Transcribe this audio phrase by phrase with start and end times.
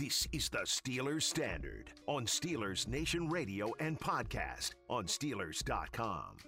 [0.00, 6.38] This is the Steelers Standard on Steelers Nation Radio and podcast on Steelers.com.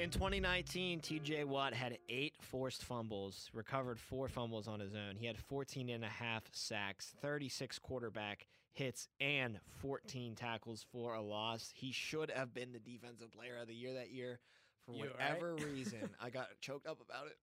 [0.00, 5.14] In 2019, TJ Watt had eight forced fumbles, recovered four fumbles on his own.
[5.14, 11.22] He had 14 and a half sacks, 36 quarterback hits, and 14 tackles for a
[11.22, 11.70] loss.
[11.72, 14.40] He should have been the defensive player of the year that year.
[14.84, 15.64] For You whatever right?
[15.72, 17.36] reason, I got choked up about it.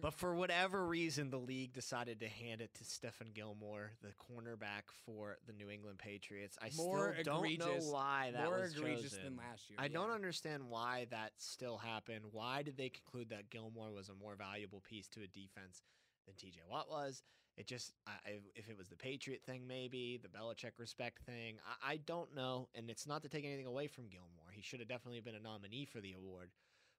[0.00, 4.82] But for whatever reason, the league decided to hand it to Stephon Gilmore, the cornerback
[5.04, 6.56] for the New England Patriots.
[6.62, 9.24] I More still don't know why that More was egregious chosen.
[9.24, 9.78] than last year.
[9.80, 12.24] I don't understand why that still happened.
[12.30, 15.82] Why did they conclude that Gilmore was a more valuable piece to a defense
[16.26, 17.22] than TJ Watt was?
[17.56, 21.56] It just, I, I- if it was the Patriot thing, maybe the Belichick respect thing,
[21.84, 22.68] I, I don't know.
[22.76, 24.52] And it's not to take anything away from Gilmore.
[24.52, 26.50] He should have definitely been a nominee for the award.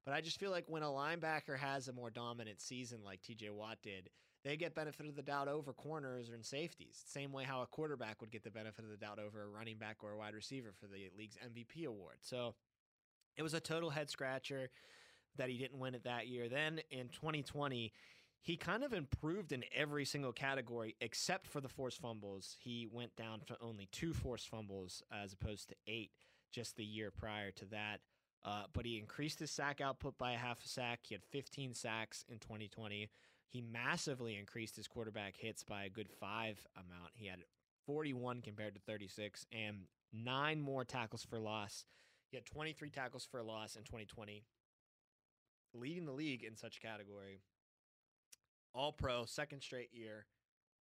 [0.05, 3.51] But I just feel like when a linebacker has a more dominant season like TJ
[3.51, 4.09] Watt did,
[4.43, 7.03] they get benefit of the doubt over corners and safeties.
[7.07, 9.77] Same way how a quarterback would get the benefit of the doubt over a running
[9.77, 12.17] back or a wide receiver for the league's MVP award.
[12.21, 12.55] So
[13.37, 14.69] it was a total head scratcher
[15.37, 16.47] that he didn't win it that year.
[16.47, 17.91] Then in 2020,
[18.41, 22.55] he kind of improved in every single category except for the forced fumbles.
[22.59, 26.11] He went down to only two forced fumbles as opposed to eight
[26.51, 27.99] just the year prior to that.
[28.45, 31.01] Uh, but he increased his sack output by a half a sack.
[31.03, 33.09] He had 15 sacks in 2020.
[33.49, 37.11] He massively increased his quarterback hits by a good five amount.
[37.15, 37.39] He had
[37.85, 41.85] 41 compared to 36 and nine more tackles for loss.
[42.29, 44.43] He had 23 tackles for loss in 2020,
[45.73, 47.41] leading the league in such category.
[48.73, 50.27] All pro, second straight year,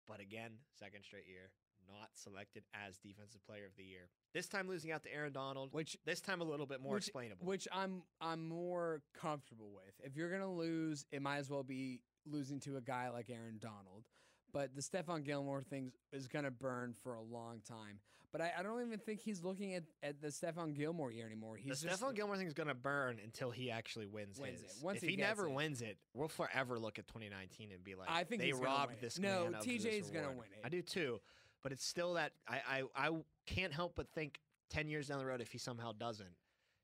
[0.08, 1.52] but again, second straight year,
[1.88, 4.10] not selected as defensive player of the year.
[4.36, 5.70] This time losing out to Aaron Donald.
[5.72, 7.46] Which This time a little bit more which, explainable.
[7.46, 9.94] Which I'm I'm more comfortable with.
[10.04, 13.60] If you're gonna lose, it might as well be losing to a guy like Aaron
[13.62, 14.04] Donald.
[14.52, 18.00] But the Stephon Gilmore thing is gonna burn for a long time.
[18.34, 21.56] But I, I don't even think he's looking at, at the Stephon Gilmore year anymore.
[21.56, 24.74] He's the Stephon Gilmore thing is going to burn until he actually wins, Wins it.
[24.84, 25.54] Once if he he, never it.
[25.54, 29.18] wins it, we'll forever look at 2019 and be like, I think they robbed this
[29.18, 30.66] No, this TJ's gonna win it.
[30.66, 31.22] I do too,
[31.66, 33.10] but it's still that I, I I
[33.48, 34.40] can't help but think
[34.70, 36.36] 10 years down the road if he somehow doesn't.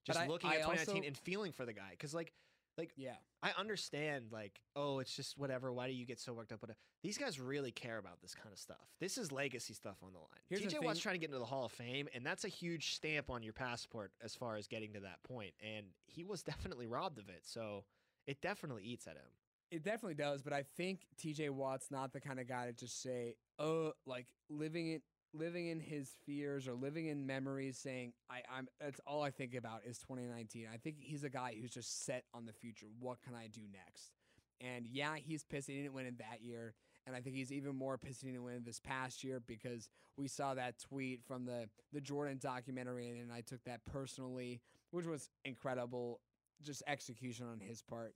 [0.07, 2.33] Just I- looking I at 2019 also- and feeling for the guy, because like
[2.79, 3.17] like yeah.
[3.43, 5.71] I understand, like, oh, it's just whatever.
[5.71, 6.63] Why do you get so worked up?
[6.63, 6.79] Whatever.
[7.03, 8.87] These guys really care about this kind of stuff.
[8.99, 10.27] This is legacy stuff on the line.
[10.47, 12.95] Here's TJ Watt's trying to get into the Hall of Fame, and that's a huge
[12.95, 15.53] stamp on your passport as far as getting to that point.
[15.61, 17.83] And he was definitely robbed of it, so
[18.25, 19.29] it definitely eats at him.
[19.71, 23.01] It definitely does, but I think TJ Watt's not the kind of guy to just
[23.01, 25.01] say, "Oh, like living in
[25.33, 29.53] living in his fears or living in memories," saying, "I, I'm." That's all I think
[29.55, 30.67] about is 2019.
[30.71, 32.87] I think he's a guy who's just set on the future.
[32.99, 34.11] What can I do next?
[34.59, 36.73] And yeah, he's pissed he didn't win it that year,
[37.05, 39.89] and I think he's even more pissed he didn't win it this past year because
[40.17, 44.61] we saw that tweet from the the Jordan documentary, and I took that personally,
[44.91, 46.19] which was incredible,
[46.61, 48.15] just execution on his part.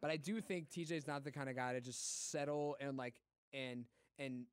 [0.00, 3.20] But I do think TJ's not the kind of guy to just settle and like
[3.52, 3.84] and
[4.18, 4.44] and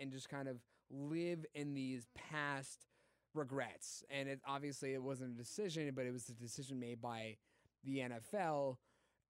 [0.00, 0.58] and just kind of
[0.90, 2.86] live in these past
[3.34, 4.04] regrets.
[4.10, 7.36] And it obviously it wasn't a decision, but it was a decision made by
[7.84, 8.76] the NFL.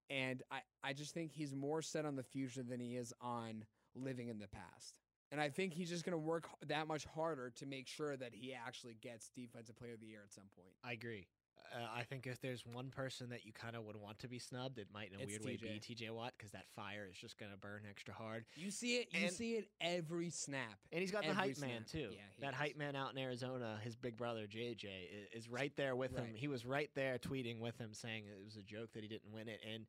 [0.08, 3.64] And I, I just think he's more set on the future than he is on
[3.94, 5.00] living in the past.
[5.32, 8.32] And I think he's just going to work that much harder to make sure that
[8.32, 10.72] he actually gets Defensive Player of the Year at some point.
[10.84, 11.26] I agree.
[11.74, 14.38] Uh, I think if there's one person that you kind of would want to be
[14.38, 17.18] snubbed, it might in a It's weird way be TJ Watt because that fire is
[17.18, 18.44] just going to burn extra hard.
[18.54, 19.08] You see it.
[19.12, 20.78] You And- see it every snap.
[20.92, 22.10] And he's got the hype man too.
[22.12, 25.94] Yeah, that hype man out in Arizona, his big brother JJ, i- is right there
[25.96, 26.34] with him.
[26.34, 29.32] He was right there tweeting with him, saying it was a joke that he didn't
[29.32, 29.60] win it.
[29.68, 29.86] And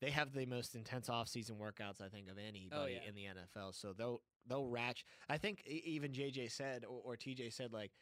[0.00, 3.08] they have the most intense off-season workouts I think of anybody Oh, yeah.
[3.08, 3.72] in the NFL.
[3.74, 5.04] So they'll they'll ratch.
[5.28, 7.92] I think even JJ said or, or TJ said like.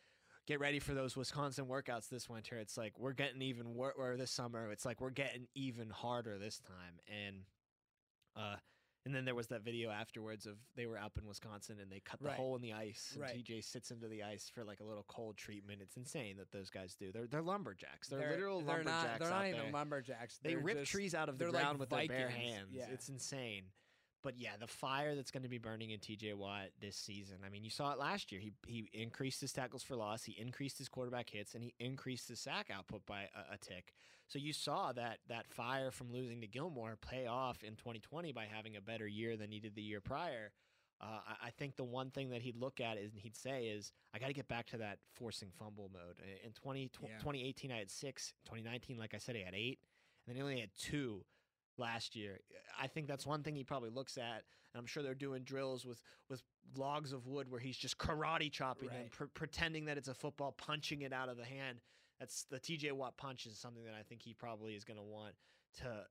[0.48, 2.56] Get ready for those Wisconsin workouts this winter.
[2.56, 4.70] It's like we're getting even wor- or this summer.
[4.72, 6.98] It's like we're getting even harder this time.
[7.06, 7.36] And
[8.34, 8.56] uh,
[9.04, 12.00] and then there was that video afterwards of they were up in Wisconsin and they
[12.00, 12.36] cut the Right.
[12.36, 13.10] hole in the ice.
[13.12, 13.44] And Right.
[13.44, 15.82] TJ sits into the ice for like a little cold treatment.
[15.82, 17.12] It's insane that those guys do.
[17.12, 18.08] They're they're lumberjacks.
[18.08, 19.04] They're, literal they're lumberjacks.
[19.04, 19.54] Not, they're not there.
[19.60, 20.38] even lumberjacks.
[20.42, 22.70] They They're rip just- trees out of the they're like ground with their bare hands.
[22.72, 22.86] Yeah.
[22.90, 23.64] It's insane.
[24.28, 27.36] But yeah, the fire that's going to be burning in TJ Watt this season.
[27.46, 28.42] I mean, you saw it last year.
[28.42, 32.28] He he increased his tackles for loss, he increased his quarterback hits, and he increased
[32.28, 33.94] his sack output by a, a tick.
[34.26, 38.44] So you saw that that fire from losing to Gilmore pay off in 2020 by
[38.44, 40.52] having a better year than he did the year prior.
[41.00, 43.68] Uh, I, I think the one thing that he'd look at is and he'd say
[43.68, 46.16] is, I got to get back to that forcing fumble mode.
[46.44, 47.08] In 20, tw- Yeah.
[47.20, 48.34] 2018, I had six.
[48.44, 49.78] 2019, like I said, I had eight.
[50.26, 51.24] And then he only had two
[51.78, 52.40] last year.
[52.80, 55.84] I think that's one thing he probably looks at, and I'm sure they're doing drills
[55.86, 56.42] with with
[56.76, 59.10] logs of wood where he's just karate chopping them, Right.
[59.10, 61.80] pr- pretending that it's a football, punching it out of the hand.
[62.20, 65.02] That's the TJ Watt punch is something that I think he probably is going to
[65.04, 65.34] want
[65.78, 66.06] to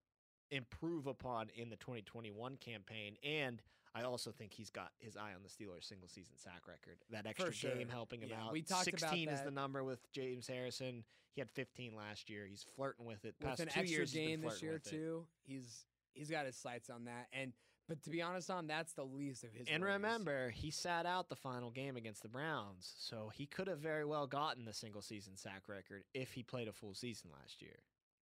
[0.51, 3.17] improve upon in the 2021 campaign.
[3.23, 3.61] And
[3.97, 6.97] I also think he's got his eye on the Steelers' single season sack record.
[7.09, 7.75] That extra sure.
[7.75, 8.51] game helping him Yeah, out.
[8.53, 11.03] we talked about 16 is the number with James Harrison.
[11.33, 12.45] He had 15 last year.
[12.47, 13.35] He's flirting with it.
[13.41, 14.83] with an extra years, game this year it.
[14.83, 15.25] too.
[15.43, 17.53] He's he's got his sights on that, and
[17.87, 19.67] but to be honest, on that's the least of his.
[19.67, 19.93] And worries.
[19.93, 24.03] remember, he sat out the final game against the Browns, so he could have very
[24.03, 27.77] well gotten the single season sack record if he played a full season last year.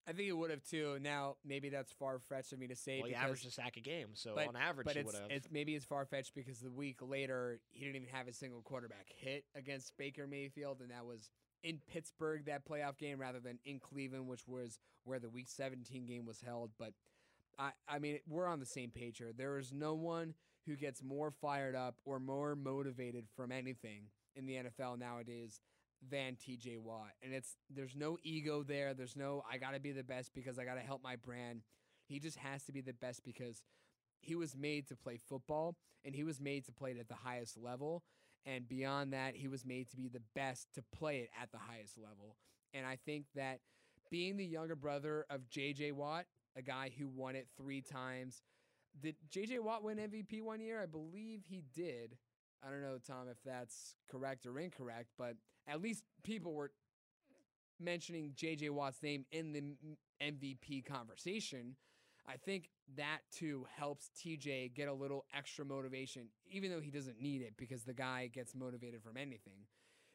[0.08, 0.98] I think it would have too.
[1.02, 3.80] Now maybe that's far fetched of me to say Well, he averaged a sack a
[3.80, 5.32] game, so but- on average, but he it's would have.
[5.32, 8.62] it's maybe it's far fetched because the week later he didn't even have a single
[8.62, 11.30] quarterback hit against Baker Mayfield, and that was
[11.64, 16.06] in Pittsburgh that playoff game rather than in Cleveland, which was where the Week 17
[16.06, 16.72] game was held.
[16.78, 16.94] But
[17.58, 19.32] I I mean we're on the same page here.
[19.36, 20.36] There is no one
[20.68, 25.62] who gets more fired up or more motivated from anything in the NFL nowadays
[26.10, 27.12] than TJ Watt.
[27.24, 28.94] And it's there's no ego there.
[28.94, 31.62] There's no I got to be the best because I got to help my brand.
[32.08, 33.64] He just has to be the best because
[34.20, 37.16] he was made to play football and he was made to play it at the
[37.16, 38.04] highest level.
[38.46, 41.58] And beyond that, he was made to be the best to play it at the
[41.58, 42.38] highest level.
[42.74, 43.60] And I think that
[44.12, 46.26] being the younger brother of JJ Watt,
[46.56, 48.44] a guy who won it three times,
[49.02, 50.82] did JJ Watt win MVP one year?
[50.82, 52.18] I believe he did.
[52.66, 55.36] I don't know, Tom, if that's correct or incorrect, but
[55.68, 56.72] at least people were
[57.80, 59.64] mentioning JJ Watt's name in the
[60.22, 61.76] MVP conversation.
[62.28, 67.22] I think that too helps TJ get a little extra motivation, even though he doesn't
[67.22, 69.68] need it because the guy gets motivated from anything.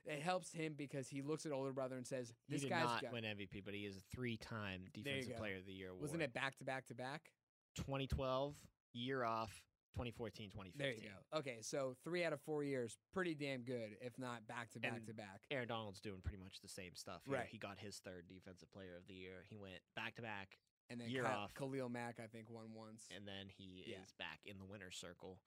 [0.07, 2.85] It helps him because he looks at older brother and says, he "This did guy's
[2.85, 5.37] not got." win MVP, but he is a three-time Defensive.
[5.37, 6.03] Player of the Year award.
[6.03, 7.31] Wasn't it back to back to back?
[7.77, 8.57] 2012
[8.93, 9.63] year off,
[9.95, 10.79] 2014, 2015.
[10.79, 11.39] There you go.
[11.39, 14.93] Okay, so three out of four years, pretty damn good, if not back to back
[14.97, 15.43] And to back.
[15.51, 17.23] Aaron Donald's doing pretty much the same stuff.
[17.27, 17.37] here.
[17.39, 17.47] Right.
[17.51, 19.45] He got his third Defensive Player of the Year.
[19.49, 20.57] He went back to back,
[20.89, 21.55] And then year Kyle- off.
[21.55, 23.07] Khalil Mack, I think, won once.
[23.15, 24.03] and then he Yeah.
[24.03, 25.39] is back in the winner's circle.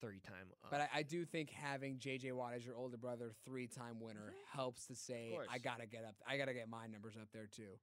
[0.00, 0.52] Three-time.
[0.62, 3.98] Uh, But I, I do think having JJ Watt as your older brother, three time
[3.98, 5.34] winner, helps to say.
[5.48, 6.16] I gotta get up.
[6.26, 7.78] I gotta get my numbers up there too.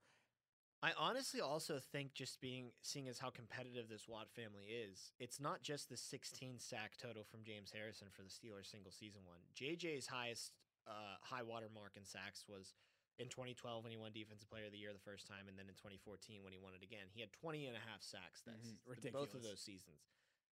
[0.83, 5.39] I honestly also think just being seeing as how competitive this Watt family is, it's
[5.39, 9.39] not just the 16 sack total from James Harrison for the Steelers single season one.
[9.55, 10.51] JJ's highest
[10.85, 12.73] uh, high water mark in sacks was
[13.17, 15.67] in 2012 when he won Defensive Player of the Year the first time, and then
[15.69, 17.07] in 2014 when he won it again.
[17.13, 20.03] He had 20 and a half sacks that Mhm, s- th- both of those seasons.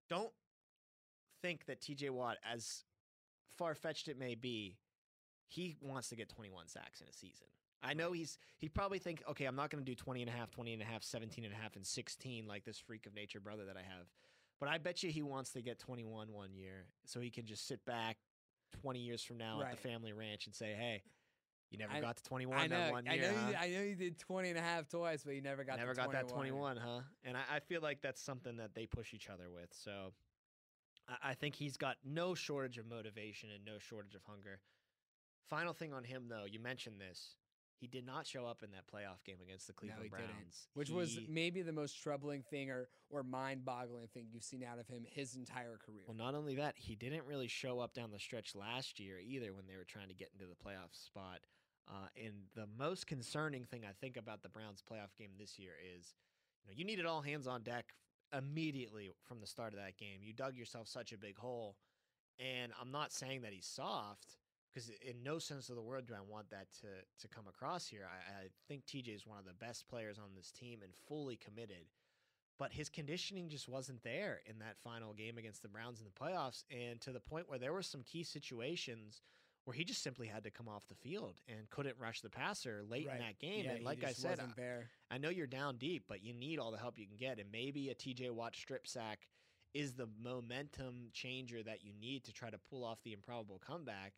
[0.10, 0.34] Don't
[1.42, 2.84] think that TJ Watt, as
[3.56, 4.76] far fetched it may be,
[5.48, 7.48] he wants to get 21 sacks in a season.
[7.84, 10.34] I know he's he probably think, okay, I'm not going to do 20 and a
[10.34, 13.14] half, 20 and a half, 17 and a half, and 16 like this freak of
[13.14, 14.08] nature brother that I have.
[14.60, 17.68] But I bet you he wants to get 21 one year so he can just
[17.68, 18.18] sit back
[18.82, 21.04] 20 years from now at the family ranch and say, hey,
[21.70, 23.50] you never I- got to 21 I that know, one I know, huh?
[23.52, 25.94] you, I know you did 20 and a half twice, but you never got Never
[25.94, 26.78] got that 21.
[26.78, 27.02] 21, huh?
[27.24, 29.70] And I, I feel like that's something that they push each other with.
[29.72, 30.14] So
[31.08, 34.60] I, I think he's got no shortage of motivation and no shortage of hunger.
[35.50, 37.36] Final thing on him, though, you mentioned this.
[37.80, 40.68] He did not show up in that playoff game against the No, Cleveland he Browns.
[40.74, 44.80] Which was maybe the most troubling thing or, or mind boggling thing you've seen out
[44.80, 46.04] of him his entire career.
[46.08, 49.54] Well, not only that, he didn't really show up down the stretch last year either
[49.54, 51.42] when they were trying to get into the playoff spot.
[51.88, 55.74] Uh, and the most concerning thing I think about the Browns' playoff game this year
[55.98, 56.16] is,
[56.64, 57.94] you know, you needed all hands on deck
[58.38, 60.20] immediately from the start of that game.
[60.22, 61.78] You dug yourself such a big hole,
[62.40, 64.36] and I'm not saying that he's soft
[64.74, 66.88] because in no sense of the word do I want that to
[67.22, 68.08] to come across here.
[68.10, 71.36] I, I think TJ is one of the best players on this team and fully
[71.38, 71.88] committed
[72.60, 76.12] but his conditioning just wasn't there in that final game against the Browns in the
[76.12, 76.64] playoffs.
[76.72, 79.22] And to the point where there were some key situations
[79.66, 82.82] where he just simply had to come off the field and couldn't rush the passer
[82.90, 83.18] late Right.
[83.18, 83.66] in that game.
[83.66, 84.56] Yeah, and like I said, wasn't.
[85.12, 87.38] I know you're down deep, but you need all the help you can get.
[87.40, 89.28] And maybe a TJ Watt strip sack
[89.76, 94.14] is the momentum changer that you need to try to pull off the improbable comeback.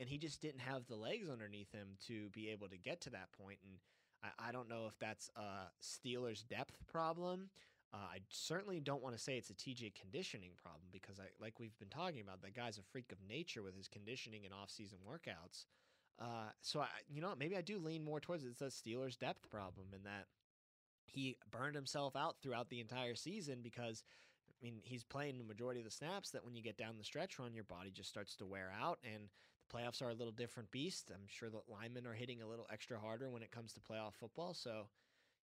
[0.00, 3.10] And he just didn't have the legs underneath him to be able to get to
[3.10, 3.58] that point.
[3.62, 3.78] And
[4.22, 7.50] I, I don't know if that's a Steelers depth problem.
[7.92, 11.60] Uh, I certainly don't want to say it's a TJ conditioning problem because, I, like
[11.60, 14.98] we've been talking about, that guy's a freak of nature with his conditioning and off-season
[15.08, 15.66] workouts.
[16.20, 19.48] Uh, so I, you know, maybe I do lean more towards it's a Steelers depth
[19.48, 20.26] problem in that
[21.06, 24.02] he burned himself out throughout the entire season because,
[24.48, 26.30] I mean, he's playing the majority of the snaps.
[26.30, 28.98] That when you get down the stretch run, your body just starts to wear out,
[29.04, 29.28] and
[29.74, 31.10] playoffs are a little different beast.
[31.12, 34.14] I'm sure the linemen are hitting a little extra harder when it comes to playoff
[34.14, 34.54] football.
[34.54, 34.88] So,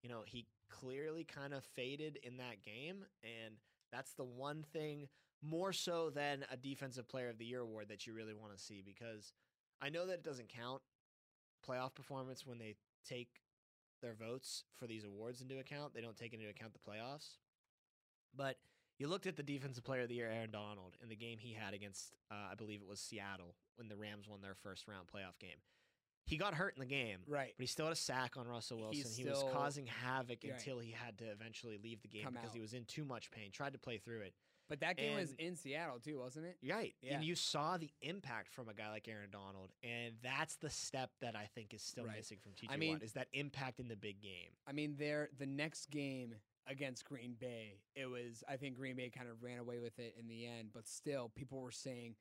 [0.03, 3.05] you know, he clearly kind of faded in that game.
[3.23, 3.55] And
[3.93, 5.09] that's the one thing
[5.43, 8.63] more so than a defensive player of the year award that you really want to
[8.63, 9.33] see because
[9.81, 10.83] I know that it doesn't count
[11.67, 12.77] playoff performance when they
[13.09, 13.41] take
[14.03, 15.95] their votes for these awards into account.
[15.95, 17.37] They don't take into account the playoffs.
[18.37, 18.57] But
[19.01, 21.53] you looked at the defensive player of the year, Aaron Donald, in the game he
[21.55, 25.09] had against, uh, I believe it was Seattle when the Rams won their first round
[25.09, 25.57] playoff game.
[26.27, 27.55] He got hurt in the game, Right.
[27.57, 29.03] but he still had a sack on Russell Wilson.
[29.03, 30.53] He's he was causing havoc Right.
[30.53, 33.31] until he had to eventually leave the game Come because he was in too much
[33.33, 33.51] pain.
[33.51, 34.35] Tried to play through it.
[34.69, 36.59] But that game was in Seattle too, wasn't it?
[36.63, 36.95] Right.
[37.03, 37.15] Yeah.
[37.15, 39.73] And you saw the impact from a guy like Aaron Donald.
[39.83, 42.19] And that's the step that I think is still Right.
[42.19, 44.53] missing from TJ I mean- Watt is that impact in the big game.
[44.69, 46.37] I mean, there the next game
[46.69, 50.15] against Green Bay, it was I think Green Bay kind of ran away with it
[50.19, 52.15] in the end, but still people were saying,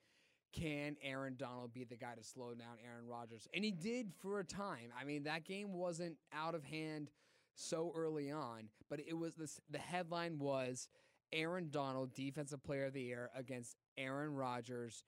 [0.54, 3.48] can Aaron Donald be the guy to slow down Aaron Rodgers?
[3.54, 4.92] And he did for a time.
[5.00, 7.12] I mean, that game wasn't out of hand
[7.56, 10.88] so early on, but it was this the headline was
[11.32, 15.04] Aaron Donald defensive player of the year against Aaron Rodgers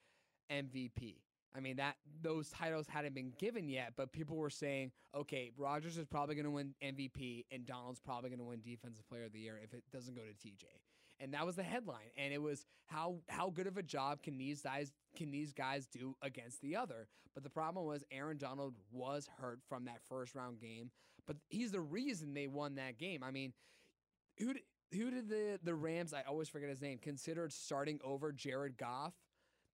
[0.51, 1.15] MVP.
[1.55, 5.98] I mean that those titles hadn't been given yet, but people were saying, okay, Rodgers
[5.98, 9.34] is probably going to win MVP, and Donald's probably going to win Defensive Player of
[9.34, 10.65] the Year if it doesn't go to TJ.
[11.20, 14.38] And that was the headline, and it was how how good of a job can
[14.38, 17.08] these guys can these guys do against the other?
[17.36, 20.89] But the problem was Aaron Donald was hurt from that first round game,
[21.27, 23.24] but he's the reason they won that game.
[23.24, 23.53] I mean,
[24.39, 24.55] who
[24.93, 26.13] who did the the Rams?
[26.13, 26.98] I always forget his name.
[26.98, 29.13] Considered starting over Jared Goff.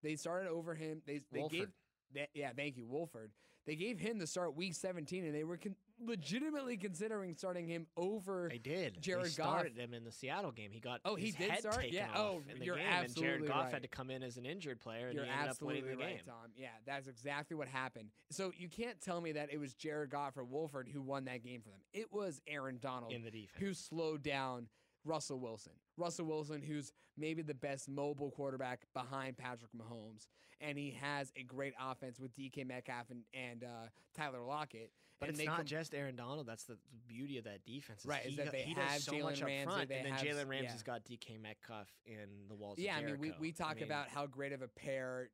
[0.03, 1.01] They started over him.
[1.05, 1.71] They they gave Wolford.
[2.15, 3.31] that, yeah, thank you, Wolford.
[3.65, 7.85] They gave him the start week 17, and they were con- legitimately considering starting him
[7.97, 8.47] over.
[8.49, 9.01] They did.
[9.01, 10.71] Jared they Goff- started him in the Seattle game.
[10.71, 11.85] He got Oh, he did start?
[11.89, 12.07] Yeah.
[12.15, 13.73] Oh, in the you're game, and Jared Goff right.
[13.73, 15.97] had to come in as an injured player, and You're he ended up winning the
[15.97, 16.19] right, game.
[16.25, 16.51] Tom.
[16.55, 18.09] Yeah, that's exactly what happened.
[18.31, 21.43] So you can't tell me that it was Jared Goff or Wolford who won that
[21.43, 21.81] game for them.
[21.93, 23.51] It was Aaron Donald in the defense.
[23.59, 24.67] who slowed down
[25.07, 25.73] Russell Wilson.
[25.97, 30.27] Russell Wilson, who's maybe the best mobile quarterback behind Patrick Mahomes,
[30.61, 34.91] and he has a great offense with DK Metcalf and, and uh, Tyler Lockett.
[35.19, 36.45] But and it's not com- just Aaron Donald.
[36.45, 38.05] That's the beauty of that defense.
[38.05, 40.05] Right, He, is that they he have so Jalen much up Ramsey, front, they and
[40.05, 40.61] then Jalen yeah.
[40.61, 42.77] Ramsey's got DK Metcalf in the walls.
[42.77, 45.29] Yeah, I mean, we, we talk mean, about how great of a pair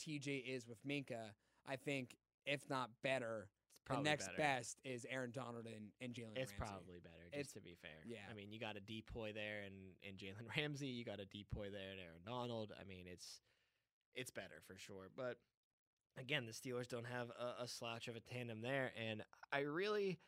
[0.00, 1.30] TJ is with Minkah.
[1.68, 2.16] I think,
[2.46, 3.48] if not better,
[3.90, 4.38] it's the next better.
[4.38, 6.54] best is Aaron Donald and, and Jalen It's Ramsey.
[6.58, 8.00] probably better, just It's- to be fair.
[8.06, 8.18] yeah.
[8.30, 9.74] I mean, you got a depoy there and,
[10.06, 10.86] and Jalen Ramsey.
[10.88, 12.72] You got a depoy there and Aaron Donald.
[12.78, 13.40] I mean, it's
[14.14, 15.08] it's better for sure.
[15.16, 15.36] But
[16.18, 18.90] again, the Steelers don't have a, a slouch of a tandem there.
[18.98, 20.18] And I really,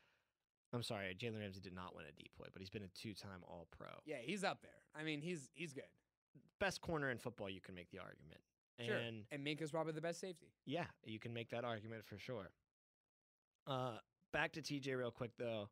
[0.73, 3.89] I'm sorry, Jalen Ramsey did not win a depoy, but he's been a two-time All-Pro.
[4.07, 4.71] Yeah, he's up there.
[4.95, 5.85] I mean, he's he's good.
[6.61, 8.41] Best corner in football, you can make the argument.
[8.81, 8.97] Sure.
[8.97, 10.53] And And Minkah's probably the best safety.
[10.67, 12.51] yeah, you can make that argument for sure.
[13.71, 13.99] Uh,
[14.33, 15.69] back to TJ real quick though.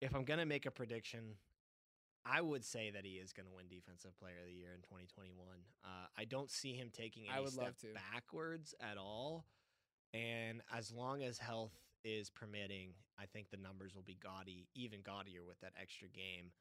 [0.00, 1.34] If I'm gonna make a prediction,
[2.24, 5.34] I would say that he is gonna win Defensive Player of the Year in 2021.
[5.84, 7.88] Uh, I don't see him taking any step to.
[8.12, 9.46] backwards at all.
[10.12, 11.72] And as long as health
[12.04, 16.52] is permitting, I think the numbers will be gaudy, even gaudier with that extra game.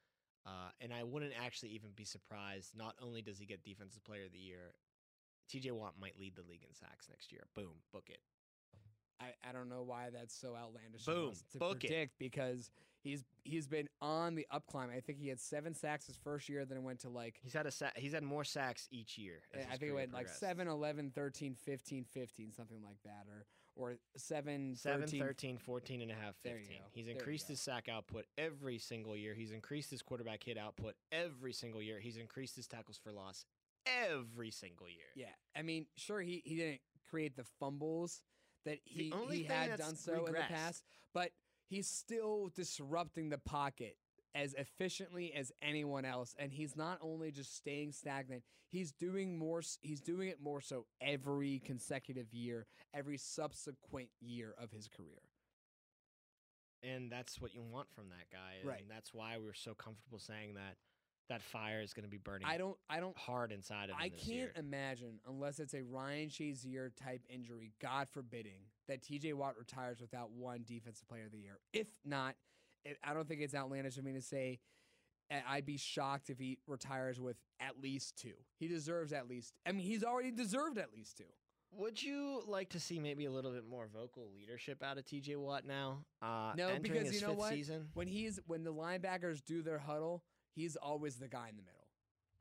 [0.46, 2.76] Uh, and I wouldn't actually even be surprised.
[2.76, 4.74] Not only does he get Defensive Player of the Year,
[5.52, 7.44] TJ Watt might lead the league in sacks next year.
[7.56, 8.20] Boom, book it.
[9.24, 11.88] I, I don't know why that's so outlandish Boom, to book it.
[11.88, 12.70] predict because
[13.04, 14.96] he's he's been on the upclimb.
[14.96, 17.54] I think he had seven sacks his first year, then it went to like He's
[17.54, 19.42] had a sa- he's had more sacks each year.
[19.54, 20.40] I think it went like progressed.
[20.40, 26.02] 7, 11, 13, 15, 15, something like that, or or 7, 7, 13, 13, 14
[26.04, 26.62] and a half, 15.
[26.92, 29.34] He's There increased his sack output every single year.
[29.34, 32.00] He's increased his quarterback hit output every single year.
[32.00, 33.46] He's increased his tackles for loss
[33.88, 35.08] every single year.
[35.16, 38.22] Yeah, I mean, sure he he didn't create the fumbles
[38.66, 41.32] that he he had done so in the past, but
[41.68, 43.98] he's still disrupting the pocket
[44.36, 49.62] as efficiently as anyone else and he's not only just staying stagnant he's doing more
[49.82, 52.66] he's doing it more so every consecutive year
[52.96, 55.22] every subsequent year of his career
[56.82, 58.68] And that's what you want from that guy.
[58.68, 58.82] Right.
[58.82, 60.78] And that's why we're so comfortable saying that
[61.30, 63.96] that fire is going to be burning i don't i don't hard inside of him
[64.00, 64.54] I this can't year.
[64.56, 70.32] imagine, unless it's a Ryan Shazier type injury, God forbidding, that TJ Watt retires without
[70.32, 71.60] one Defensive Player of the Year.
[71.72, 72.36] If not,
[72.84, 74.60] it, I don't think it's outlandish of me to say
[75.32, 78.34] uh, I'd be shocked if he retires with at least two.
[78.60, 79.54] He deserves at least.
[79.66, 81.24] I mean, he's already deserved at least two.
[81.76, 85.38] Would you like to see maybe a little bit more vocal leadership out of TJ
[85.38, 86.00] Watt now?
[86.22, 87.52] Uh, No, because you know what?
[87.54, 87.88] season?
[87.94, 90.24] When he's when the linebackers do their huddle,
[90.56, 91.88] he's always the guy in the middle,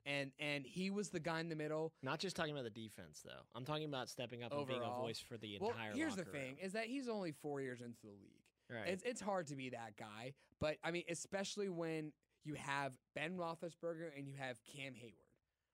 [0.05, 3.21] and and he was the guy in the middle Not just talking about the defense,
[3.25, 3.31] though.
[3.55, 5.69] I'm talking about stepping up and being a voice for the entire.
[5.69, 6.57] Well, here's the thing: room.
[6.61, 8.87] is that he's only four years into the league, Right.
[8.87, 12.11] It's it's hard to be that guy, but I mean, especially when
[12.43, 15.31] you have Ben Roethlisberger and you have Cam Heyward,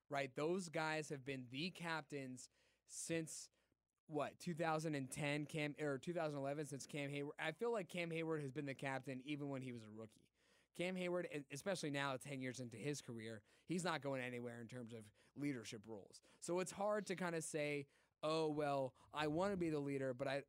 [0.10, 0.30] right?
[0.36, 2.50] Those guys have been the captains
[2.88, 3.50] since
[4.08, 7.30] what 2010 Cam or 2011 since Cam Heyward.
[7.40, 10.29] I feel like Cam Heyward has been the captain even when he was a rookie.
[10.80, 14.94] Cam Heyward, especially now, 10 years into his career, he's not going anywhere in terms
[14.94, 15.00] of
[15.36, 16.22] leadership roles.
[16.40, 17.86] So it's hard to kind of say,
[18.24, 20.44] oh well, I want to be the leader, but I.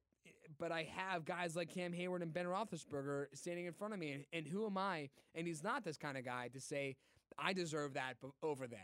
[0.58, 4.12] But I have guys like Cam Heyward and Ben Roethlisberger standing in front of me,
[4.12, 5.08] and, and who am I?
[5.34, 6.96] And he's not this kind of guy to say
[7.38, 8.80] I deserve that over them.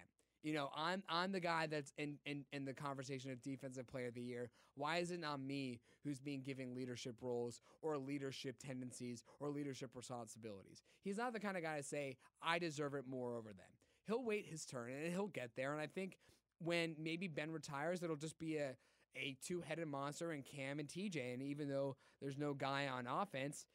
[0.46, 4.06] You know, I'm I'm the guy that's in, in in the conversation of defensive player
[4.06, 4.48] of the year.
[4.76, 9.90] Why is it not me who's being given leadership roles or leadership tendencies or leadership
[9.96, 10.82] responsibilities?
[11.02, 13.66] He's not the kind of guy to say I deserve it more over them.
[14.06, 15.72] He'll wait his turn and he'll get there.
[15.72, 16.16] And I think
[16.60, 18.76] when maybe Ben retires, it'll just be a
[19.16, 21.34] a two-headed monster and Cam and TJ.
[21.34, 23.66] And even though there's no guy on offense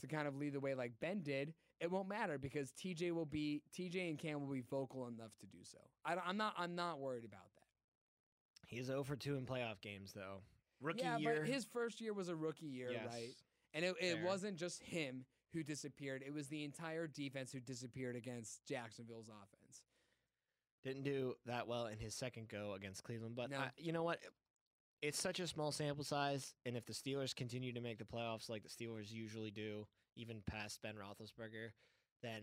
[0.00, 3.26] to kind of lead the way like Ben did, it won't matter because TJ will
[3.26, 5.78] be TJ and Cam will be vocal enough to do so.
[6.04, 7.60] I, am not I'm not worried about that.
[8.66, 10.42] He's 0 for 2 in playoff games, though.
[10.80, 11.40] Rookie yeah, year.
[11.40, 13.34] but his first year was a rookie year, yes, right?
[13.74, 14.24] And it, it fair.
[14.24, 19.82] wasn't just him who disappeared; it was the entire defense who disappeared against Jacksonville's offense.
[20.82, 23.36] Didn't do that well in his second go against Cleveland.
[23.36, 23.58] But No.
[23.58, 24.18] I, you know what?
[25.02, 26.54] It's such a small sample size.
[26.64, 30.42] And if the Steelers continue to make the playoffs like the Steelers usually do, even
[30.46, 31.70] past Ben Roethlisberger,
[32.22, 32.42] then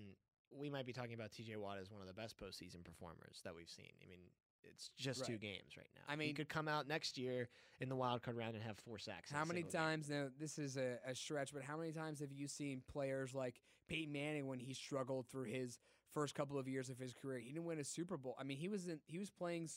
[0.52, 3.56] we might be talking about TJ Watt as one of the best postseason performers that
[3.56, 3.92] we've seen.
[4.04, 4.20] I mean,
[4.64, 6.02] it's just two games right now.
[6.08, 7.50] I mean, he could come out next year
[7.80, 9.32] in the wild card round and have four sacks.
[9.32, 9.82] How many single game.
[9.82, 10.28] times now?
[10.40, 14.12] This is a, a stretch, but how many times have you seen players like Peyton
[14.12, 15.80] Manning when he struggled through his
[16.14, 17.40] first couple of years of his career?
[17.40, 18.36] He didn't win a Super Bowl.
[18.40, 19.70] I mean, he was in, he was playing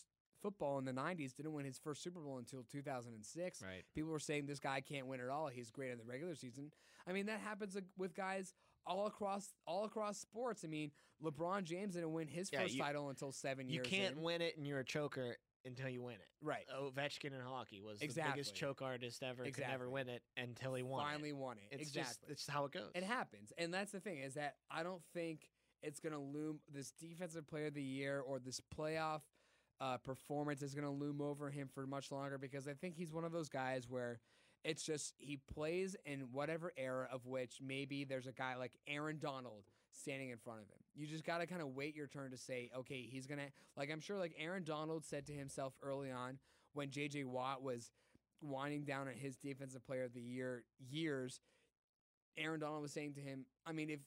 [0.42, 3.62] football in the '90s, didn't win his first Super Bowl until 2006.
[3.62, 3.84] Right.
[3.94, 5.48] People were saying this guy can't win at all.
[5.48, 6.70] He's great in the regular season.
[7.06, 8.54] I mean, that happens with guys
[8.86, 10.64] all across all across sports.
[10.64, 10.90] I mean,
[11.22, 13.90] LeBron James didn't win his Yeah, first you- title until seven You years.
[13.90, 14.22] You can't in.
[14.22, 16.28] win it and you're a choker until you win it.
[16.40, 16.64] Right.
[16.74, 19.44] Ovechkin in hockey was the biggest choke artist ever.
[19.44, 21.02] Could never win it until he won.
[21.02, 21.10] it.
[21.10, 21.64] Finally won it.
[21.72, 22.28] It's exactly.
[22.28, 22.90] just it's how it goes.
[22.94, 23.52] It happens.
[23.58, 25.50] And that's the thing is that I don't think
[25.82, 29.20] it's going to loom this defensive player of the year or this playoff
[29.80, 33.12] uh, performance is going to loom over him for much longer because I think he's
[33.12, 34.20] one of those guys where
[34.62, 39.18] it's just he plays in whatever era of which maybe there's a guy like Aaron
[39.18, 40.76] Donald standing in front of him.
[40.94, 43.46] You just got to kind of wait your turn to say, okay, he's going to,
[43.76, 46.38] like, I'm sure like Aaron Donald said to himself early on
[46.74, 47.90] when JJ Watt was
[48.42, 51.40] winding down at his defensive player of the year years.
[52.36, 54.00] Aaron Donald was saying to him, I mean, if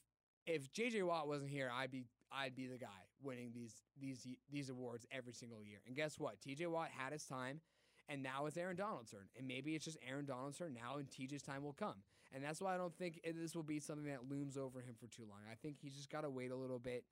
[0.46, 4.70] if JJ Watt wasn't here, I'd be I'd be the guy winning these these these
[4.70, 5.78] awards every single year.
[5.86, 6.40] And guess what?
[6.40, 7.60] TJ Watt had his time,
[8.08, 9.26] and now it's Aaron Donald's turn.
[9.36, 11.96] And maybe it's just Aaron Donald's turn now, and TJ's time will come.
[12.34, 15.06] And that's why I don't think this will be something that looms over him for
[15.06, 15.38] too long.
[15.50, 17.04] I think he's just got to wait a little bit.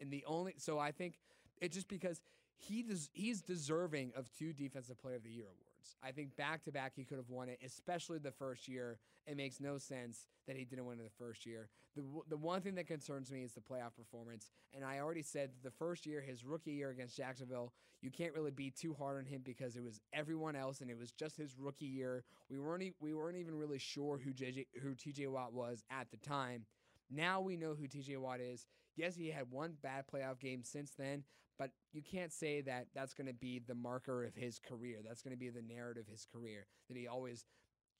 [0.00, 1.14] And the only so I think
[1.60, 2.20] it's just because
[2.56, 5.65] he des- he's deserving of two Defensive Player of the Year awards.
[6.02, 8.98] I think back to back he could have won it, especially the first year.
[9.26, 11.68] It makes no sense that he didn't win it the first year.
[11.94, 14.50] The the one thing that concerns me is the playoff performance.
[14.74, 17.72] And I already said that the first year, his rookie year against Jacksonville,
[18.02, 20.98] you can't really be too hard on him because it was everyone else and it
[20.98, 22.24] was just his rookie year.
[22.50, 26.18] We weren't we weren't even really sure who JJ who TJ Watt was at the
[26.18, 26.66] time.
[27.10, 28.66] Now we know who TJ Watt is.
[28.96, 31.24] Yes, he had one bad playoff game since then,
[31.58, 34.98] but you can't say that that's going to be the marker of his career.
[35.06, 37.44] That's going to be the narrative of his career that he always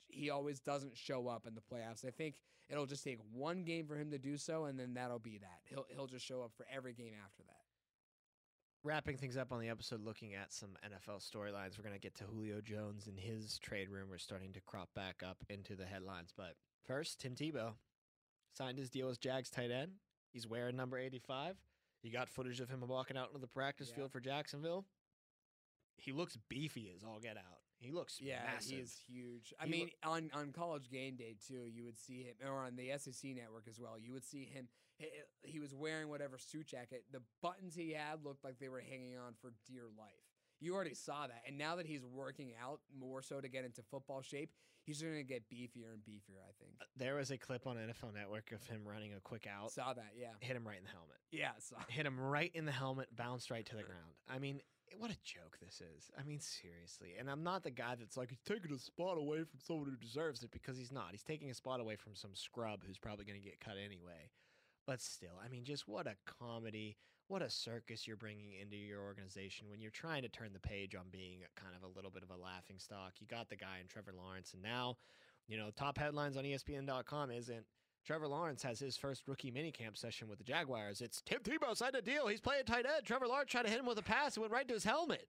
[0.09, 2.07] he always doesn't show up in the playoffs.
[2.07, 2.37] I think
[2.69, 5.61] it'll just take one game for him to do so, and then that'll be that.
[5.65, 7.53] He'll he'll just show up for every game after that.
[8.85, 12.15] Wrapping things up on the episode, looking at some NFL storylines, we're going to get
[12.17, 16.33] to Julio Jones and his trade rumors starting to crop back up into the headlines.
[16.37, 17.73] But first, Tim Tebow
[18.57, 19.93] signed his deal as Jags tight end.
[20.33, 21.57] He's wearing number 85.
[22.03, 23.97] You got footage of him walking out into the practice Yeah.
[23.97, 24.85] field for Jacksonville.
[25.99, 27.61] He looks beefy as all get out.
[27.79, 28.71] He looks Yeah, massive.
[28.71, 29.53] he is huge.
[29.59, 32.77] I He mean, on on College Game Day too, you would see him, or on
[32.77, 33.99] the SEC network as well.
[33.99, 34.69] You would see him.
[34.99, 35.09] He,
[35.43, 37.05] he was wearing whatever suit jacket.
[37.11, 40.26] The buttons he had looked like they were hanging on for dear life.
[40.61, 43.83] You already saw that, and now that he's working out more so to get into
[43.83, 44.51] football shape,
[44.85, 46.41] he's going to get beefier and beefier.
[46.43, 46.73] I think.
[46.81, 49.93] Uh, there was a clip on NFL Network of him running a quick out, Saw
[49.93, 51.17] that, yeah, hit him right in the helmet.
[51.31, 51.51] yeah.
[51.59, 51.77] Saw.
[51.89, 54.15] hit him right in the helmet, bounced right to the ground.
[54.29, 54.61] I mean,
[54.99, 56.11] what a joke this is.
[56.19, 57.15] I mean, seriously.
[57.19, 59.97] And I'm not the guy that's like, he's taking a spot away from someone who
[59.97, 61.09] deserves it because he's not.
[61.11, 64.31] He's taking a spot away from some scrub who's probably going to get cut anyway.
[64.87, 66.97] But still, I mean, just what a comedy,
[67.29, 70.95] what a circus you're bringing into your organization when you're trying to turn the page
[70.95, 73.15] on being kind of a little bit of a laughing stock.
[73.21, 74.97] You got the guy in Trevor Lawrence, and now
[75.49, 77.65] you know, top headlines on ESPN.com isn't
[78.05, 81.01] Trevor Lawrence has his first rookie minicamp session with the Jaguars.
[81.01, 82.27] It's Tim Tebow signed a deal.
[82.29, 83.05] He's playing tight end.
[83.05, 84.37] Trevor Lawrence tried to hit him with a pass.
[84.37, 85.27] It went right to his helmet.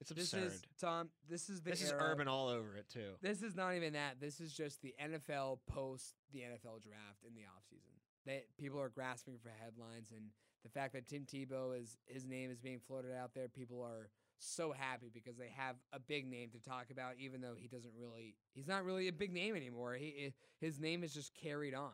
[0.00, 0.46] It's This absurd.
[0.52, 1.10] is Tom.
[1.28, 3.12] This is the this is urban all over it too.
[3.22, 4.20] This is not even that.
[4.20, 7.94] This is just the NFL post the NFL draft in the offseason.
[8.26, 10.26] That people are grasping for headlines and
[10.62, 14.10] the fact that Tim Tebow is his name is being floated out there, people are
[14.38, 17.92] so happy because they have a big name to talk about even though he doesn't
[17.96, 19.94] really he's not really a big name anymore.
[19.94, 21.92] He his name is just carried on.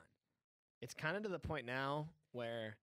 [0.80, 2.76] It's kind of to the point now where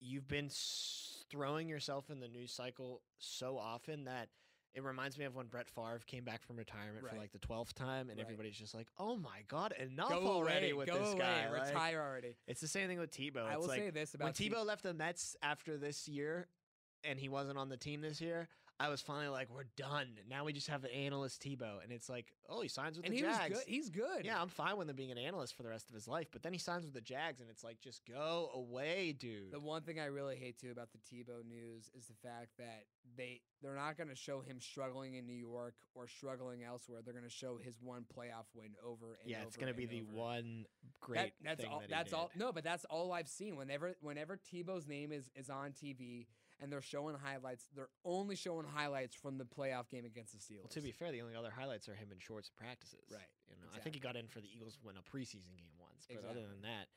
[0.00, 4.28] you've been s- throwing yourself in the news cycle so often that
[4.74, 7.74] it reminds me of when Brett Favre came back from retirement for like the twelfth
[7.74, 8.24] time, and Right.
[8.24, 11.50] everybody's just like, "Oh my god, enough go already away, with go this away, guy!"
[11.50, 12.36] like- retire already.
[12.46, 13.44] it's the same thing with Tebow.
[13.46, 16.48] I will like say this about when Te- Tebow left the Mets after this year,
[17.04, 18.48] and he wasn't on the team this year.
[18.80, 22.08] I was finally like, "We're done." Now we just have the analyst Tebow, and it's
[22.08, 23.64] like, "Oh, he signs with and the he Jags." good.
[23.68, 24.24] He's good.
[24.24, 26.42] Yeah, I'm fine with him being an analyst for the rest of his life, but
[26.42, 29.52] then he signs with the Jags, and it's like, just go away, dude.
[29.52, 32.84] The one thing I really hate too about the Tebow news is the fact that
[33.16, 37.00] they they're not going to show him struggling in New York or struggling elsewhere.
[37.04, 39.84] They're going to show his one playoff win over and yeah, over it's gonna be
[39.84, 40.16] the over.
[40.16, 41.80] one That- great that's thing all.
[41.80, 42.30] that that's all.
[42.34, 43.56] No, but that's all I've seen.
[43.56, 46.26] Whenever whenever Tebow's name is is on TV
[46.60, 50.64] and they're showing highlights, they're only showing highlights from the playoff game against the Steelers.
[50.64, 53.00] Well, to be fair, the only other highlights are him in shorts at practices.
[53.10, 55.72] Right, You know, I think he got in for the Eagles when a preseason game
[55.80, 56.88] once, but other than that,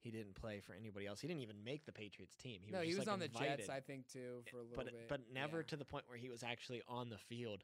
[0.00, 1.20] he didn't play for anybody else.
[1.20, 2.60] He didn't even make the Patriots team.
[2.64, 3.28] He no, was he was like, on the.
[3.28, 5.08] Jets, I think, too, for a little but bit.
[5.08, 5.66] but never Yeah.
[5.68, 7.62] to the point where he was actually on the field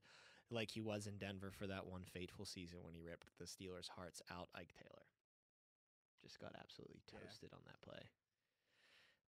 [0.51, 3.88] like he was in Denver for that one fateful season when he ripped the Steelers'
[3.88, 5.03] hearts out Ike Taylor.
[6.23, 7.21] Just got absolutely Yeah.
[7.21, 8.09] toasted on that play.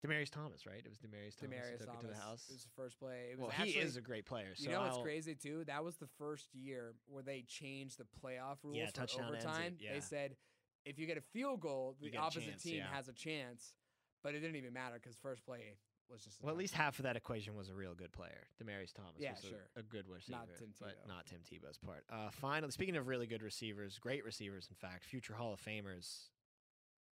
[0.04, 0.80] Demaryius Thomas, right?
[0.84, 2.46] It was Demaryius Thomas who Demaryius took Thomas it to the house.
[2.48, 3.28] It was the first play.
[3.32, 4.54] It was well, actually, he is a great player.
[4.54, 5.64] So you know what's I'll- crazy too?
[5.66, 9.44] That was the first year where they changed the playoff rules Yeah, for touchdown ends
[9.44, 9.76] it, overtime.
[9.78, 9.92] yeah.
[9.94, 10.36] They said
[10.84, 12.86] if you get a field goal, the opposite chance, team yeah.
[12.92, 13.74] has a chance.
[14.22, 15.76] But it didn't even matter because first play
[16.10, 16.40] was just.
[16.40, 18.46] a Well, at least half of that equation was a real good player.
[18.62, 19.68] Demaryius Thomas Yeah, was a, sure.
[19.76, 22.04] a good receiver, Tim but not Tim Tebow's part.
[22.10, 26.28] Uh, finally, speaking of really good receivers, great receivers, in fact, future Hall of Famers,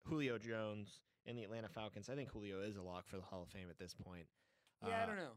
[0.07, 2.09] Julio Jones and the Atlanta Falcons.
[2.09, 4.27] I think Julio is a lock for the Hall of Fame at this point.
[4.87, 5.33] Yeah, I Uh, don't know.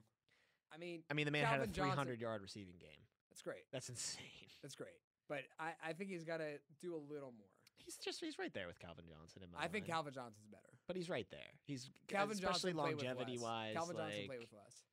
[0.74, 3.02] I mean, I mean, the man Calvin had a Johnson- 300 yard receiving game.
[3.30, 3.64] that's great.
[3.72, 4.24] That's insane.
[4.62, 4.96] That's great.
[5.28, 7.48] But I, I think he's got to do a little more.
[7.78, 9.86] He's just he's right there with Calvin Johnson in my I think.
[9.88, 10.70] Calvin Johnson's better.
[10.88, 11.40] but he's right there.
[11.66, 13.74] He's Calvin especially Johnson longevity wise.
[13.74, 14.84] Calvin Johnson like- played with less.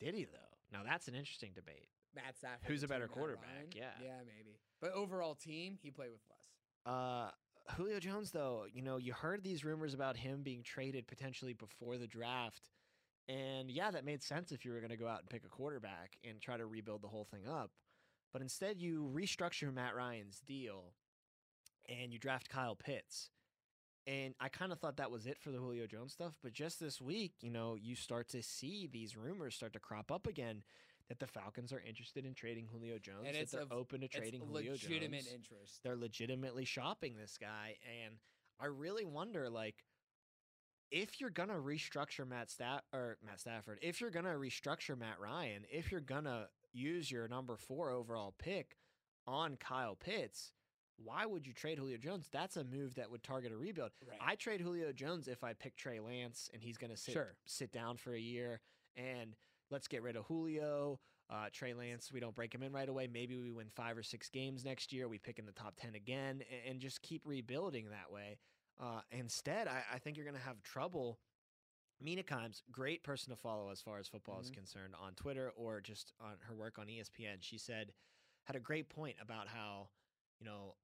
[0.00, 0.38] Did he though?
[0.72, 1.88] Now that's an interesting debate.
[2.14, 2.66] Matt Stafford.
[2.68, 3.44] Who's a better quarterback?
[3.54, 3.68] Ryan.
[3.74, 3.90] Yeah.
[4.02, 4.58] Yeah, maybe.
[4.80, 6.50] But overall team, he played with less.
[6.92, 7.30] Uh,
[7.70, 11.98] Julio Jones, though, you know, you heard these rumors about him being traded potentially before
[11.98, 12.70] the draft.
[13.28, 15.48] And yeah, that made sense if you were going to go out and pick a
[15.48, 17.70] quarterback and try to rebuild the whole thing up.
[18.32, 20.92] But instead, you restructure Matt Ryan's deal
[21.88, 23.30] and you draft Kyle Pitts.
[24.06, 26.36] And I kind of thought that was it for the Julio Jones stuff.
[26.42, 30.12] But just this week, you know, you start to see these rumors start to crop
[30.12, 30.62] up again
[31.08, 33.24] that the Falcons are interested in trading Julio Jones.
[33.26, 35.80] And that it's they're of- open to trading Julio legitimate Jones interest.
[35.82, 38.14] they're legitimately shopping this guy and
[38.60, 39.84] i really wonder like
[40.90, 45.64] if you're gonna restructure matt Staff or matt stafford if you're gonna restructure matt ryan
[45.70, 48.76] if you're gonna use your number four overall pick
[49.26, 50.52] on kyle pitts
[51.02, 54.18] why would you trade julio jones that's a move that would target a rebuild Right.
[54.20, 57.34] i trade julio jones if i pick trey lance and he's gonna sit Sure.
[57.46, 58.60] sit down for a year
[58.96, 59.34] and
[59.70, 60.98] let's get rid of julio
[61.30, 63.08] uh, Trey Lance, we don't break him in right away.
[63.10, 65.08] Maybe we win five or six games next year.
[65.08, 68.38] We pick in the top 10 again and, and just keep rebuilding that way.
[68.80, 71.18] Uh, instead, I, I think you're going to have trouble.
[72.00, 74.54] Mina Kimes, great person to follow as far as football is Mhm.
[74.54, 77.38] concerned on Twitter or just on her work on ESPN.
[77.40, 77.94] She said,
[78.44, 79.88] had a great point about how,
[80.38, 80.74] you know,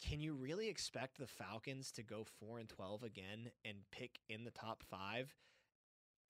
[0.00, 4.44] can you really expect the Falcons to go 4 and 12 again and pick in
[4.44, 5.36] the top five?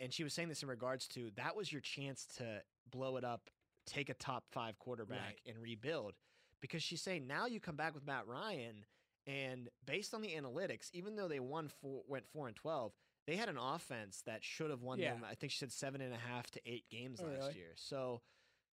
[0.01, 3.25] And she was saying this in regards to that was your chance to blow it
[3.25, 3.51] up,
[3.87, 5.41] take a top five quarterback, Right.
[5.47, 6.15] and rebuild.
[6.61, 8.85] Because she's saying now you come back with Matt Ryan,
[9.27, 12.93] and based on the analytics, even though they won four, went four and twelve,
[13.27, 15.15] they had an offense that should have won Yeah.
[15.15, 15.25] them.
[15.25, 17.57] I think she said seven and a half to eight games Oh, last really?
[17.57, 17.73] year.
[17.77, 18.23] So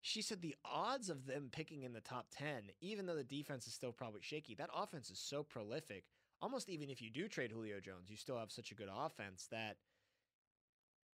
[0.01, 3.67] she said the odds of them picking in the top ten, even though the defense
[3.67, 6.05] is still probably shaky, that offense is so prolific.
[6.41, 9.47] Almost even if you do trade Julio Jones, you still have such a good offense
[9.51, 9.79] that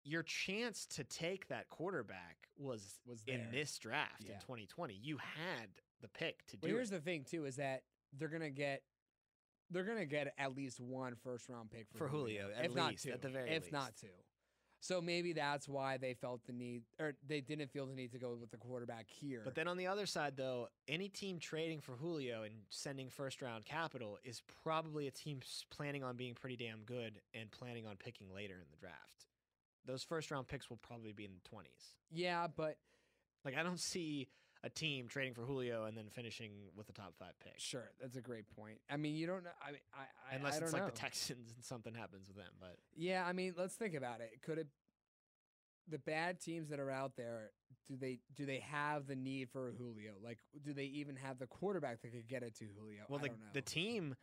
[0.04, 4.34] your chance to take that quarterback was Was in this draft Yeah.
[4.34, 4.94] in 2020.
[4.94, 5.68] You had
[6.00, 8.82] the pick to Well, do here's it the thing too is that they're gonna get
[9.70, 12.90] they're gonna get at least one first round pick for, For Julio, at if not
[12.90, 14.08] least, two, at the very if not two.
[14.80, 18.18] So maybe that's why they felt the need, or they didn't feel the need to
[18.18, 19.40] go with the quarterback here.
[19.42, 23.40] But then on the other side, though, any team trading for Julio and sending first
[23.40, 25.40] round capital is probably a team
[25.70, 29.23] planning on being pretty damn good and planning on picking later in the draft.
[29.86, 31.94] Those first round picks will probably be in the 20s.
[32.10, 32.76] yeah, but
[33.44, 34.28] Like, I don't see
[34.62, 37.52] a team trading for Julio and then finishing with a top five pick.
[37.58, 38.78] sure, that's a great point.
[38.88, 39.50] I mean, you don't know.
[39.62, 40.88] I mean, I, I Unless I it's like know.
[40.88, 42.52] the Texans and something happens with them.
[42.58, 44.40] But Yeah, I mean, let's think about it.
[44.42, 44.68] Could it
[45.86, 47.50] the bad teams that are out there,
[47.86, 50.12] do they do they have the need for a Julio?
[50.24, 53.02] Like do they even have the quarterback that could get it to Julio?
[53.10, 53.46] well, I the, don't know.
[53.52, 54.14] the team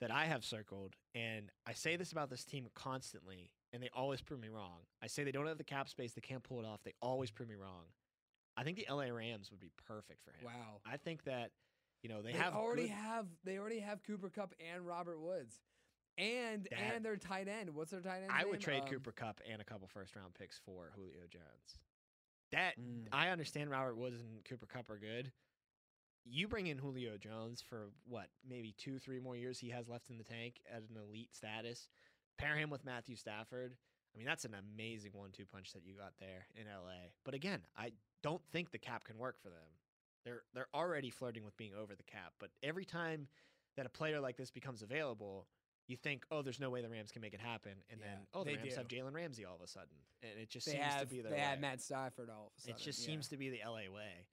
[0.00, 4.20] that I have circled, and I say this about this team constantly, and they always
[4.20, 4.80] prove me wrong.
[5.02, 6.80] I say they don't have the cap space, they can't pull it off.
[6.84, 7.84] They always prove me wrong.
[8.56, 10.44] I think the LA Rams would be perfect for him.
[10.46, 10.80] wow.
[10.84, 11.50] I think that
[12.02, 15.20] you know they, They, have already good- have they already have Cooper Kupp and Robert
[15.20, 15.60] Woods.
[16.18, 17.70] And That- and their tight end.
[17.74, 18.30] What's their tight end?
[18.30, 21.78] I would trade Cooper Kupp and a couple first round picks for Julio Jones.
[22.52, 23.06] That Mm.
[23.12, 25.32] I understand Robert Woods and Cooper Kupp are good.
[26.24, 30.10] You bring in Julio Jones for what, maybe two, three more years he has left
[30.10, 31.88] in the tank at an elite status.
[32.40, 33.74] Pair him with Matthew Stafford.
[34.14, 37.10] I mean, that's an amazing one two punch that you got there in LA.
[37.24, 39.58] But again, I don't think the cap can work for them.
[40.24, 43.28] They're they're already flirting with being over the cap, but every time
[43.76, 45.46] that a player like this becomes available,
[45.86, 48.18] you think, oh, there's no way the Rams can make it happen, and Yeah, then
[48.34, 48.76] oh, the they Rams do.
[48.76, 51.20] have Jalen Ramsey all of a sudden, and it just They seems have to be
[51.22, 51.42] their they way.
[51.42, 52.76] had Matt Stafford all of a sudden.
[52.76, 53.06] It just yeah.
[53.06, 54.26] seems to be the LA way.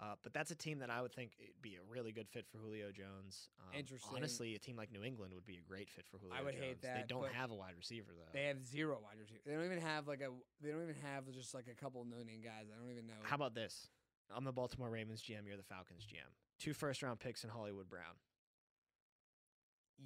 [0.00, 2.46] Uh, but that's a team that I would think it'd be a really good fit
[2.50, 3.50] for Julio Jones.
[3.60, 4.16] Um, Interesting.
[4.16, 6.34] Honestly, a team like New England would be a great fit for Julio.
[6.34, 6.64] I would Jones.
[6.64, 8.32] hate They don't have a wide receiver though.
[8.32, 9.40] they have zero wide receiver.
[9.44, 10.30] They don't even have like a
[10.62, 12.72] they don't even have just like a couple million guys.
[12.72, 13.20] I don't even know.
[13.22, 13.88] How about this?
[14.34, 15.44] I'm the Baltimore Ravens GM.
[15.46, 16.32] You're the Falcons GM.
[16.58, 18.16] Two first round picks in Hollywood Brown.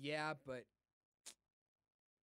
[0.00, 0.64] Yeah, but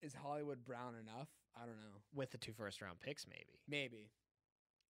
[0.02, 1.28] is Hollywood Brown enough?
[1.56, 2.00] I don't know.
[2.14, 3.60] with the two first round picks, maybe.
[3.68, 4.10] Maybe.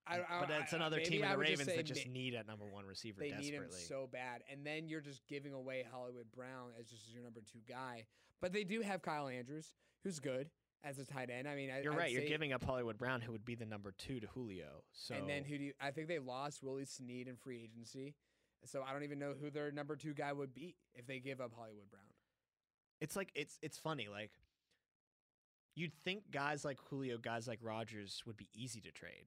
[0.07, 2.13] I, I, but it's I- another maybe team in the Ravens say that just ma-
[2.13, 3.51] need a number one receiver they desperately.
[3.53, 7.23] need him so bad, and then you're just giving away Hollywood Brown as just your
[7.23, 8.05] number two guy.
[8.41, 10.51] But they do have Kyle Andrews, who's good
[10.83, 11.47] as a tight end.
[11.47, 12.11] I mean, You're I'd right.
[12.11, 14.83] You're giving up Hollywood Brown, who would be the number two to Julio.
[14.93, 15.73] So And then who do you?
[15.81, 18.17] I think they lost Willie Snead in free agency,
[18.65, 21.41] so I don't even know who their number two guy would be if they give
[21.41, 22.03] up Hollywood Brown.
[23.01, 24.09] it's like it's it's funny.
[24.11, 24.33] Like
[25.77, 29.27] you'd think guys like Julio, guys like Rodgers would be easy to trade.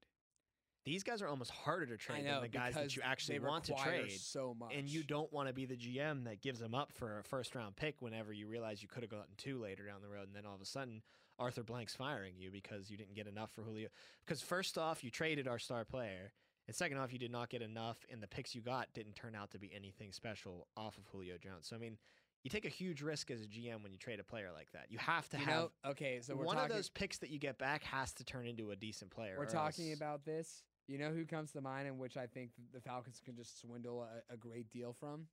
[0.85, 3.63] These guys are almost harder to trade know than the guys that you actually want
[3.65, 4.11] to trade.
[4.11, 7.19] so much, And you don't want to be the GM that gives them up for
[7.19, 10.07] a first round pick whenever you realize you could have gotten two later down the
[10.07, 11.01] road, and then all of a sudden
[11.39, 13.89] Arthur Blank's firing you because you didn't get enough for Julio.
[14.25, 16.31] Because first off, you traded our star player,
[16.67, 19.35] and second off, you did not get enough, and the picks you got didn't turn
[19.35, 21.67] out to be anything special off of Julio Jones.
[21.67, 21.97] So I mean,
[22.43, 24.85] you take a huge risk as a GM when you trade a player like that.
[24.91, 27.31] You have to You have know, okay, so we're one talking, of those picks that
[27.31, 29.35] you get back has to turn into a decent player.
[29.35, 30.61] We're talking else- about this.
[30.87, 34.03] You know who comes to mind in which I think the Falcons can just swindle
[34.03, 35.27] a, a great deal from?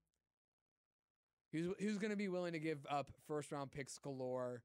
[1.53, 4.63] Who's who's going to be willing to give up first round picks galore,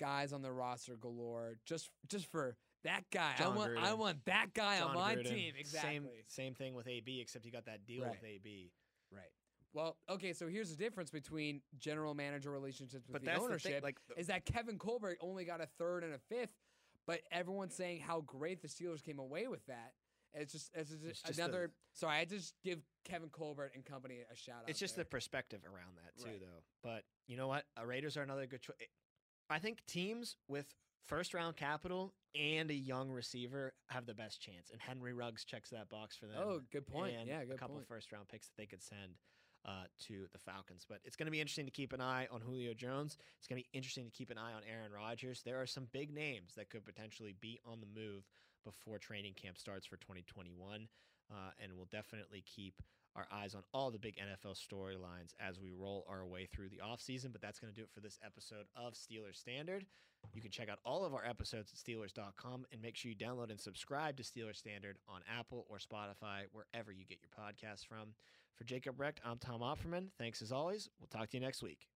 [0.00, 3.34] guys on the roster galore, just just for that guy?
[3.36, 5.28] Jon I want I want that guy on my Gruden.
[5.28, 5.54] team.
[5.58, 5.90] Exactly.
[5.90, 8.12] Same same thing with AB, except you got that deal Right.
[8.12, 8.72] with AB.
[9.10, 9.30] Right.
[9.74, 13.68] Well, okay, so here's the difference between general manager relationships with But the ownership the
[13.74, 16.54] thing, like is that Kevin Colbert only got a third and a fifth,
[17.06, 19.92] but everyone's saying how great the Steelers came away with that.
[20.34, 21.70] It's just it's just It's just the- another.
[21.92, 24.68] sorry, I just give Kevin Colbert and company a shout out.
[24.68, 25.04] It's just there.
[25.04, 26.40] the perspective around that too, Right.
[26.40, 26.62] though.
[26.82, 27.64] But you know what?
[27.78, 28.76] Uh, Raiders are another good choice.
[29.50, 30.74] I think teams with
[31.06, 35.70] first round capital and a young receiver have the best chance, and Henry Ruggs checks
[35.70, 36.38] that box for them.
[36.42, 37.14] Oh, good point.
[37.16, 37.86] and Yeah, a couple point.
[37.86, 39.16] first round picks that they could send
[39.66, 40.84] uh, to the Falcons.
[40.86, 43.16] But it's going to be interesting to keep an eye on Julio Jones.
[43.38, 45.42] It's going to be interesting to keep an eye on Aaron Rodgers.
[45.42, 48.28] There are some big names that could potentially be on the move
[48.64, 50.88] before training camp starts for 2021.
[51.30, 52.74] Uh, and we'll definitely keep
[53.16, 56.80] our eyes on all the big NFL storylines as we roll our way through the
[56.84, 57.32] offseason.
[57.32, 59.86] But that's going to do it for this episode of Steelers Standard.
[60.32, 63.50] You can check out all of our episodes at Steelers.com and make sure you download
[63.50, 68.14] and subscribe to Steelers Standard on Apple or Spotify, wherever you get your podcasts from.
[68.54, 70.08] For Jacob Recht, I'm Tom Opperman.
[70.18, 70.88] Thanks as always.
[71.00, 71.88] We'll talk to you next week.